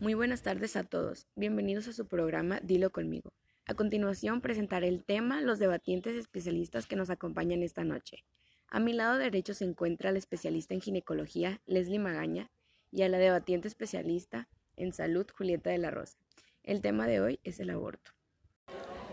Muy 0.00 0.14
buenas 0.14 0.40
tardes 0.40 0.76
a 0.76 0.84
todos. 0.84 1.26
Bienvenidos 1.36 1.86
a 1.86 1.92
su 1.92 2.06
programa 2.06 2.58
Dilo 2.62 2.88
conmigo. 2.88 3.34
A 3.66 3.74
continuación 3.74 4.40
presentaré 4.40 4.88
el 4.88 5.04
tema 5.04 5.42
los 5.42 5.58
debatientes 5.58 6.16
especialistas 6.16 6.86
que 6.86 6.96
nos 6.96 7.10
acompañan 7.10 7.62
esta 7.62 7.84
noche. 7.84 8.24
A 8.68 8.80
mi 8.80 8.94
lado 8.94 9.18
derecho 9.18 9.52
se 9.52 9.66
encuentra 9.66 10.10
la 10.10 10.16
especialista 10.16 10.72
en 10.72 10.80
ginecología 10.80 11.60
Leslie 11.66 11.98
Magaña 11.98 12.50
y 12.90 13.02
a 13.02 13.10
la 13.10 13.18
debatiente 13.18 13.68
especialista 13.68 14.48
en 14.74 14.94
salud 14.94 15.26
Julieta 15.36 15.68
de 15.68 15.76
la 15.76 15.90
Rosa. 15.90 16.16
El 16.62 16.80
tema 16.80 17.06
de 17.06 17.20
hoy 17.20 17.38
es 17.44 17.60
el 17.60 17.68
aborto. 17.68 18.12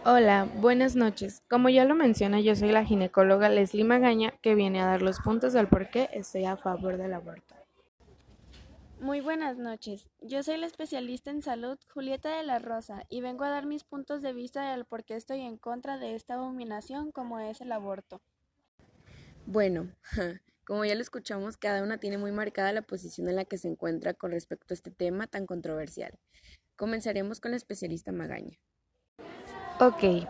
Hola, 0.06 0.48
buenas 0.56 0.96
noches. 0.96 1.42
Como 1.50 1.68
ya 1.68 1.84
lo 1.84 1.96
menciona, 1.96 2.40
yo 2.40 2.56
soy 2.56 2.72
la 2.72 2.86
ginecóloga 2.86 3.50
Leslie 3.50 3.84
Magaña 3.84 4.32
que 4.42 4.56
viene 4.56 4.80
a 4.80 4.86
dar 4.86 5.02
los 5.02 5.20
puntos 5.20 5.52
del 5.52 5.68
por 5.68 5.90
qué 5.90 6.08
estoy 6.14 6.46
a 6.46 6.56
favor 6.56 6.96
del 6.96 7.14
aborto. 7.14 7.67
Muy 9.00 9.22
buenas 9.22 9.58
noches. 9.60 10.10
Yo 10.22 10.42
soy 10.42 10.58
la 10.58 10.66
especialista 10.66 11.30
en 11.30 11.44
salud 11.44 11.78
Julieta 11.94 12.36
de 12.36 12.42
la 12.42 12.58
Rosa 12.58 13.06
y 13.10 13.22
vengo 13.22 13.44
a 13.44 13.50
dar 13.50 13.68
mis 13.68 13.84
puntos 13.84 14.24
de 14.24 14.34
vista 14.34 14.72
del 14.72 14.86
por 14.86 15.04
qué 15.04 15.16
estoy 15.16 15.42
en 15.42 15.58
contra 15.58 16.00
de 16.00 16.16
esta 16.16 16.34
abominación 16.34 17.12
como 17.12 17.40
es 17.40 17.62
el 17.62 17.72
aborto. 17.72 18.22
Bueno, 19.46 19.88
como 20.66 20.84
ya 20.84 20.96
lo 20.96 21.02
escuchamos, 21.02 21.58
cada 21.58 21.84
una 21.84 22.00
tiene 22.00 22.18
muy 22.18 22.32
marcada 22.32 22.74
la 22.74 22.82
posición 22.82 23.30
en 23.30 23.36
la 23.36 23.46
que 23.46 23.60
se 23.60 23.68
encuentra 23.68 24.16
con 24.16 24.32
respecto 24.32 24.74
a 24.74 24.76
este 24.76 24.90
tema 24.90 25.28
tan 25.28 25.46
controversial. 25.46 26.18
Comenzaremos 26.76 27.40
con 27.40 27.52
la 27.52 27.58
especialista 27.58 28.12
Magaña. 28.12 28.60
Ok. 29.80 30.28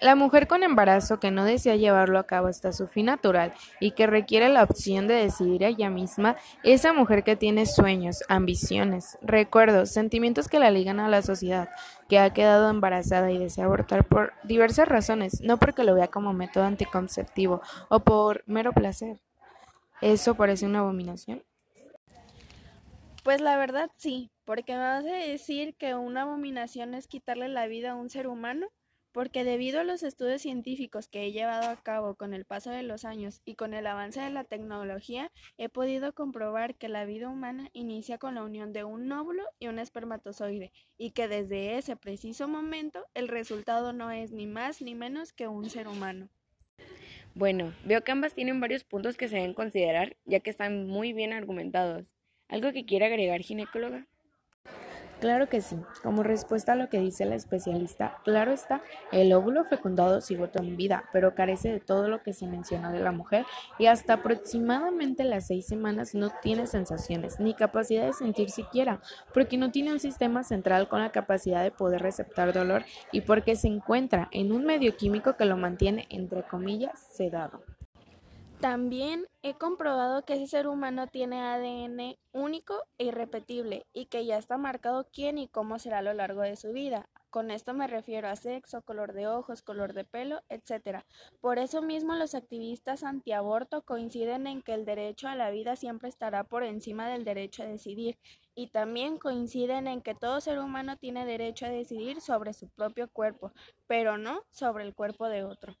La 0.00 0.14
mujer 0.14 0.46
con 0.46 0.62
embarazo 0.62 1.20
que 1.20 1.30
no 1.30 1.44
desea 1.44 1.76
llevarlo 1.76 2.18
a 2.18 2.26
cabo 2.26 2.46
hasta 2.46 2.72
su 2.72 2.86
fin 2.86 3.06
natural 3.06 3.52
y 3.80 3.90
que 3.90 4.06
requiere 4.06 4.48
la 4.48 4.62
opción 4.62 5.06
de 5.06 5.14
decidir 5.14 5.62
ella 5.62 5.90
misma, 5.90 6.36
esa 6.62 6.94
mujer 6.94 7.22
que 7.22 7.36
tiene 7.36 7.66
sueños, 7.66 8.22
ambiciones, 8.28 9.18
recuerdos, 9.20 9.90
sentimientos 9.90 10.48
que 10.48 10.58
la 10.58 10.70
ligan 10.70 11.00
a 11.00 11.08
la 11.08 11.20
sociedad, 11.20 11.68
que 12.08 12.18
ha 12.18 12.32
quedado 12.32 12.70
embarazada 12.70 13.30
y 13.30 13.38
desea 13.38 13.66
abortar 13.66 14.04
por 14.04 14.32
diversas 14.42 14.88
razones, 14.88 15.42
no 15.42 15.58
porque 15.58 15.84
lo 15.84 15.94
vea 15.94 16.08
como 16.08 16.32
método 16.32 16.64
anticonceptivo 16.64 17.60
o 17.90 18.00
por 18.00 18.42
mero 18.46 18.72
placer. 18.72 19.20
¿Eso 20.00 20.34
parece 20.34 20.64
una 20.64 20.78
abominación? 20.78 21.42
Pues 23.22 23.42
la 23.42 23.58
verdad 23.58 23.90
sí, 23.96 24.30
porque 24.46 24.72
me 24.72 24.78
vas 24.78 25.04
a 25.04 25.12
decir 25.12 25.74
que 25.76 25.94
una 25.94 26.22
abominación 26.22 26.94
es 26.94 27.06
quitarle 27.06 27.48
la 27.48 27.66
vida 27.66 27.90
a 27.90 27.94
un 27.96 28.08
ser 28.08 28.26
humano, 28.26 28.68
porque 29.12 29.44
debido 29.44 29.80
a 29.80 29.84
los 29.84 30.02
estudios 30.02 30.42
científicos 30.42 31.08
que 31.08 31.24
he 31.24 31.32
llevado 31.32 31.68
a 31.68 31.82
cabo 31.82 32.14
con 32.14 32.34
el 32.34 32.44
paso 32.44 32.70
de 32.70 32.82
los 32.82 33.04
años 33.04 33.40
y 33.44 33.54
con 33.54 33.74
el 33.74 33.86
avance 33.86 34.20
de 34.20 34.30
la 34.30 34.44
tecnología, 34.44 35.30
he 35.58 35.68
podido 35.68 36.12
comprobar 36.12 36.74
que 36.74 36.88
la 36.88 37.04
vida 37.04 37.28
humana 37.28 37.70
inicia 37.72 38.18
con 38.18 38.34
la 38.34 38.42
unión 38.42 38.72
de 38.72 38.84
un 38.84 39.10
óvulo 39.10 39.44
y 39.58 39.68
un 39.68 39.78
espermatozoide, 39.78 40.72
y 40.96 41.10
que 41.10 41.28
desde 41.28 41.76
ese 41.78 41.96
preciso 41.96 42.48
momento 42.48 43.06
el 43.14 43.28
resultado 43.28 43.92
no 43.92 44.10
es 44.10 44.32
ni 44.32 44.46
más 44.46 44.82
ni 44.82 44.94
menos 44.94 45.32
que 45.32 45.48
un 45.48 45.68
ser 45.70 45.88
humano. 45.88 46.28
Bueno, 47.34 47.72
veo 47.84 48.02
que 48.02 48.12
ambas 48.12 48.34
tienen 48.34 48.60
varios 48.60 48.84
puntos 48.84 49.16
que 49.16 49.28
se 49.28 49.36
deben 49.36 49.54
considerar, 49.54 50.16
ya 50.24 50.40
que 50.40 50.50
están 50.50 50.86
muy 50.86 51.12
bien 51.12 51.32
argumentados. 51.32 52.12
¿Algo 52.48 52.72
que 52.72 52.84
quiera 52.84 53.06
agregar, 53.06 53.40
ginecóloga? 53.40 54.06
Claro 55.20 55.50
que 55.50 55.60
sí. 55.60 55.76
Como 56.02 56.22
respuesta 56.22 56.72
a 56.72 56.76
lo 56.76 56.88
que 56.88 56.98
dice 56.98 57.26
la 57.26 57.34
especialista, 57.34 58.16
claro 58.24 58.52
está, 58.52 58.80
el 59.12 59.34
óvulo 59.34 59.64
fecundado 59.64 60.22
sigue 60.22 60.48
en 60.54 60.78
vida, 60.78 61.04
pero 61.12 61.34
carece 61.34 61.70
de 61.70 61.78
todo 61.80 62.08
lo 62.08 62.22
que 62.22 62.32
se 62.32 62.46
menciona 62.46 62.90
de 62.90 63.00
la 63.00 63.12
mujer 63.12 63.44
y 63.78 63.84
hasta 63.84 64.14
aproximadamente 64.14 65.24
las 65.24 65.46
seis 65.46 65.66
semanas 65.66 66.14
no 66.14 66.30
tiene 66.40 66.66
sensaciones 66.66 67.38
ni 67.38 67.52
capacidad 67.52 68.06
de 68.06 68.14
sentir 68.14 68.48
siquiera, 68.48 69.02
porque 69.34 69.58
no 69.58 69.70
tiene 69.70 69.92
un 69.92 70.00
sistema 70.00 70.42
central 70.42 70.88
con 70.88 71.00
la 71.02 71.12
capacidad 71.12 71.62
de 71.62 71.70
poder 71.70 72.00
receptar 72.00 72.54
dolor 72.54 72.84
y 73.12 73.20
porque 73.20 73.56
se 73.56 73.68
encuentra 73.68 74.28
en 74.32 74.52
un 74.52 74.64
medio 74.64 74.96
químico 74.96 75.36
que 75.36 75.44
lo 75.44 75.58
mantiene, 75.58 76.06
entre 76.08 76.44
comillas, 76.44 76.98
sedado. 77.12 77.62
También 78.60 79.26
he 79.42 79.54
comprobado 79.54 80.26
que 80.26 80.34
ese 80.34 80.46
ser 80.46 80.68
humano 80.68 81.06
tiene 81.06 81.40
ADN 81.40 82.18
único 82.32 82.74
e 82.98 83.06
irrepetible 83.06 83.86
y 83.94 84.04
que 84.04 84.26
ya 84.26 84.36
está 84.36 84.58
marcado 84.58 85.08
quién 85.10 85.38
y 85.38 85.48
cómo 85.48 85.78
será 85.78 85.98
a 85.98 86.02
lo 86.02 86.12
largo 86.12 86.42
de 86.42 86.56
su 86.56 86.70
vida. 86.70 87.08
Con 87.30 87.50
esto 87.50 87.72
me 87.72 87.86
refiero 87.86 88.28
a 88.28 88.36
sexo, 88.36 88.82
color 88.82 89.14
de 89.14 89.28
ojos, 89.28 89.62
color 89.62 89.94
de 89.94 90.04
pelo, 90.04 90.42
etc. 90.50 91.04
Por 91.40 91.58
eso 91.58 91.80
mismo 91.80 92.14
los 92.16 92.34
activistas 92.34 93.02
antiaborto 93.02 93.80
coinciden 93.80 94.46
en 94.46 94.60
que 94.60 94.74
el 94.74 94.84
derecho 94.84 95.28
a 95.28 95.36
la 95.36 95.50
vida 95.50 95.74
siempre 95.74 96.10
estará 96.10 96.44
por 96.44 96.62
encima 96.62 97.08
del 97.08 97.24
derecho 97.24 97.62
a 97.62 97.66
decidir 97.66 98.18
y 98.54 98.66
también 98.66 99.16
coinciden 99.16 99.86
en 99.86 100.02
que 100.02 100.14
todo 100.14 100.38
ser 100.42 100.58
humano 100.58 100.98
tiene 100.98 101.24
derecho 101.24 101.64
a 101.64 101.70
decidir 101.70 102.20
sobre 102.20 102.52
su 102.52 102.68
propio 102.68 103.08
cuerpo, 103.08 103.52
pero 103.86 104.18
no 104.18 104.42
sobre 104.50 104.84
el 104.84 104.94
cuerpo 104.94 105.30
de 105.30 105.44
otro. 105.44 105.78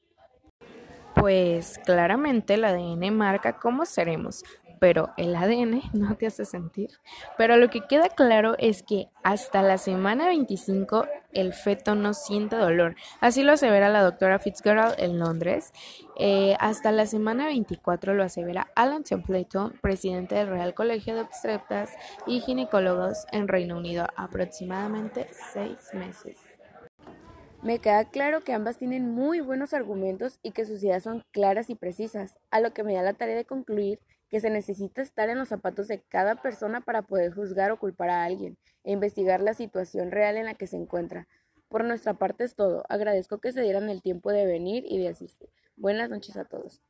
Pues 1.20 1.78
claramente 1.84 2.54
el 2.54 2.64
ADN 2.64 3.14
marca 3.14 3.58
cómo 3.58 3.84
seremos, 3.84 4.42
pero 4.78 5.10
el 5.18 5.36
ADN 5.36 5.82
no 5.92 6.16
te 6.16 6.26
hace 6.26 6.46
sentir. 6.46 6.90
Pero 7.36 7.58
lo 7.58 7.68
que 7.68 7.82
queda 7.82 8.08
claro 8.08 8.56
es 8.58 8.82
que 8.82 9.08
hasta 9.22 9.62
la 9.62 9.76
semana 9.76 10.26
25 10.26 11.06
el 11.32 11.52
feto 11.52 11.94
no 11.94 12.14
siente 12.14 12.56
dolor. 12.56 12.96
Así 13.20 13.42
lo 13.42 13.52
asevera 13.52 13.90
la 13.90 14.02
doctora 14.02 14.38
Fitzgerald 14.38 14.94
en 14.98 15.18
Londres. 15.18 15.72
Eh, 16.16 16.56
hasta 16.58 16.90
la 16.90 17.04
semana 17.04 17.46
24 17.46 18.14
lo 18.14 18.24
asevera 18.24 18.68
Alan 18.74 19.04
Templeton, 19.04 19.74
presidente 19.82 20.36
del 20.36 20.48
Real 20.48 20.74
Colegio 20.74 21.14
de 21.14 21.20
Obstetras 21.20 21.90
y 22.26 22.40
Ginecólogos 22.40 23.26
en 23.30 23.46
Reino 23.46 23.76
Unido, 23.76 24.06
aproximadamente 24.16 25.28
seis 25.52 25.78
meses. 25.92 26.49
Me 27.62 27.78
queda 27.78 28.06
claro 28.06 28.40
que 28.40 28.54
ambas 28.54 28.78
tienen 28.78 29.10
muy 29.10 29.40
buenos 29.40 29.74
argumentos 29.74 30.38
y 30.42 30.52
que 30.52 30.64
sus 30.64 30.82
ideas 30.82 31.02
son 31.02 31.26
claras 31.30 31.68
y 31.68 31.74
precisas, 31.74 32.38
a 32.50 32.58
lo 32.58 32.72
que 32.72 32.82
me 32.84 32.94
da 32.94 33.02
la 33.02 33.12
tarea 33.12 33.36
de 33.36 33.44
concluir 33.44 34.00
que 34.30 34.40
se 34.40 34.48
necesita 34.48 35.02
estar 35.02 35.28
en 35.28 35.38
los 35.38 35.50
zapatos 35.50 35.86
de 35.86 36.00
cada 36.00 36.40
persona 36.40 36.80
para 36.80 37.02
poder 37.02 37.34
juzgar 37.34 37.70
o 37.70 37.78
culpar 37.78 38.08
a 38.08 38.24
alguien 38.24 38.56
e 38.82 38.92
investigar 38.92 39.42
la 39.42 39.52
situación 39.52 40.10
real 40.10 40.38
en 40.38 40.46
la 40.46 40.54
que 40.54 40.66
se 40.66 40.76
encuentra. 40.76 41.28
Por 41.68 41.84
nuestra 41.84 42.14
parte 42.14 42.44
es 42.44 42.54
todo. 42.54 42.82
Agradezco 42.88 43.40
que 43.40 43.52
se 43.52 43.60
dieran 43.60 43.90
el 43.90 44.00
tiempo 44.00 44.32
de 44.32 44.46
venir 44.46 44.84
y 44.88 44.98
de 44.98 45.08
asistir. 45.08 45.50
Buenas 45.76 46.08
noches 46.08 46.38
a 46.38 46.46
todos. 46.46 46.80